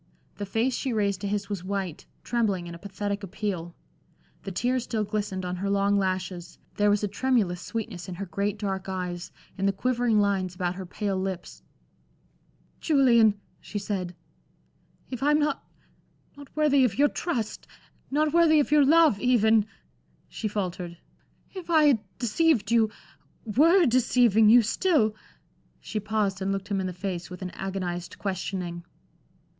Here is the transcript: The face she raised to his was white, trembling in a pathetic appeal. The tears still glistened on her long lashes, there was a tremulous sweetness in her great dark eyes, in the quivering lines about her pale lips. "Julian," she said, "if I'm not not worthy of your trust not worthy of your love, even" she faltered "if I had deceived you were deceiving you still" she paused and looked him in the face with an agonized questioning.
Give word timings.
The 0.37 0.47
face 0.47 0.73
she 0.73 0.93
raised 0.93 1.21
to 1.21 1.27
his 1.27 1.47
was 1.47 1.63
white, 1.63 2.07
trembling 2.23 2.65
in 2.65 2.73
a 2.73 2.79
pathetic 2.79 3.21
appeal. 3.21 3.75
The 4.41 4.51
tears 4.51 4.83
still 4.83 5.03
glistened 5.03 5.45
on 5.45 5.57
her 5.57 5.69
long 5.69 5.95
lashes, 5.95 6.57
there 6.75 6.89
was 6.89 7.03
a 7.03 7.07
tremulous 7.07 7.61
sweetness 7.61 8.09
in 8.09 8.15
her 8.15 8.25
great 8.25 8.57
dark 8.57 8.89
eyes, 8.89 9.31
in 9.59 9.67
the 9.67 9.71
quivering 9.71 10.19
lines 10.19 10.55
about 10.55 10.73
her 10.73 10.87
pale 10.87 11.19
lips. 11.19 11.61
"Julian," 12.79 13.39
she 13.59 13.77
said, 13.77 14.15
"if 15.11 15.21
I'm 15.21 15.37
not 15.37 15.63
not 16.35 16.49
worthy 16.57 16.83
of 16.83 16.97
your 16.97 17.07
trust 17.07 17.67
not 18.09 18.33
worthy 18.33 18.59
of 18.59 18.71
your 18.71 18.83
love, 18.83 19.19
even" 19.19 19.67
she 20.27 20.47
faltered 20.47 20.97
"if 21.53 21.69
I 21.69 21.83
had 21.83 21.99
deceived 22.17 22.71
you 22.71 22.89
were 23.45 23.85
deceiving 23.85 24.49
you 24.49 24.63
still" 24.63 25.13
she 25.79 25.99
paused 25.99 26.41
and 26.41 26.51
looked 26.51 26.69
him 26.69 26.81
in 26.81 26.87
the 26.87 26.91
face 26.91 27.29
with 27.29 27.43
an 27.43 27.51
agonized 27.51 28.17
questioning. 28.17 28.83